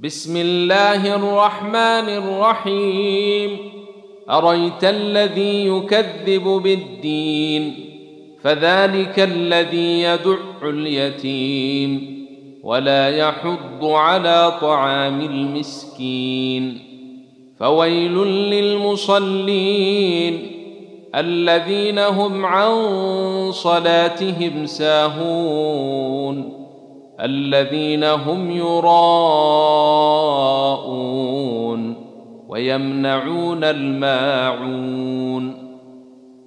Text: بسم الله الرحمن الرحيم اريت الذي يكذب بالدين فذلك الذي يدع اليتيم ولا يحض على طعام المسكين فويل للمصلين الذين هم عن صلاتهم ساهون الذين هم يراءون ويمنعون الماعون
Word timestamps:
بسم 0.00 0.36
الله 0.36 1.14
الرحمن 1.14 2.08
الرحيم 2.08 3.58
اريت 4.30 4.84
الذي 4.84 5.66
يكذب 5.66 6.42
بالدين 6.44 7.74
فذلك 8.42 9.20
الذي 9.20 10.02
يدع 10.02 10.36
اليتيم 10.62 12.16
ولا 12.62 13.16
يحض 13.16 13.84
على 13.84 14.58
طعام 14.60 15.20
المسكين 15.20 16.78
فويل 17.58 18.18
للمصلين 18.50 19.72
الذين 21.14 21.98
هم 21.98 22.46
عن 22.46 22.72
صلاتهم 23.52 24.66
ساهون 24.66 26.56
الذين 27.20 28.04
هم 28.04 28.50
يراءون 28.50 29.75
ويمنعون 32.56 33.64
الماعون 33.64 35.65